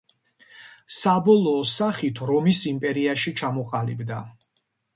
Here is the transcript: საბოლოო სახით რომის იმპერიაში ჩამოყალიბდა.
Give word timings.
საბოლოო 0.99 1.59
სახით 1.73 2.23
რომის 2.31 2.63
იმპერიაში 2.73 3.37
ჩამოყალიბდა. 3.43 4.21